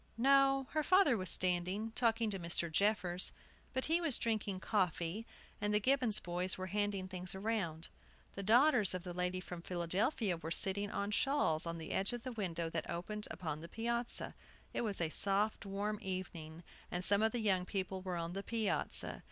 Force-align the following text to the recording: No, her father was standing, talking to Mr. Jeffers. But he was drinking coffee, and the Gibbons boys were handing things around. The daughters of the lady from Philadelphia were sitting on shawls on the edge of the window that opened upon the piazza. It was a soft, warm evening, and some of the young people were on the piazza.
No, 0.17 0.65
her 0.71 0.81
father 0.81 1.15
was 1.15 1.29
standing, 1.29 1.91
talking 1.91 2.31
to 2.31 2.39
Mr. 2.39 2.71
Jeffers. 2.71 3.31
But 3.71 3.85
he 3.85 4.01
was 4.01 4.17
drinking 4.17 4.59
coffee, 4.61 5.27
and 5.61 5.71
the 5.75 5.79
Gibbons 5.79 6.19
boys 6.19 6.57
were 6.57 6.65
handing 6.73 7.07
things 7.07 7.35
around. 7.35 7.87
The 8.33 8.41
daughters 8.41 8.95
of 8.95 9.03
the 9.03 9.13
lady 9.13 9.39
from 9.39 9.61
Philadelphia 9.61 10.37
were 10.37 10.49
sitting 10.49 10.89
on 10.89 11.11
shawls 11.11 11.67
on 11.67 11.77
the 11.77 11.91
edge 11.91 12.13
of 12.13 12.23
the 12.23 12.31
window 12.31 12.67
that 12.67 12.89
opened 12.89 13.27
upon 13.29 13.61
the 13.61 13.69
piazza. 13.69 14.33
It 14.73 14.81
was 14.81 15.01
a 15.01 15.11
soft, 15.11 15.67
warm 15.67 15.99
evening, 16.01 16.63
and 16.89 17.05
some 17.05 17.21
of 17.21 17.31
the 17.31 17.39
young 17.39 17.63
people 17.63 18.01
were 18.01 18.17
on 18.17 18.33
the 18.33 18.41
piazza. 18.41 19.19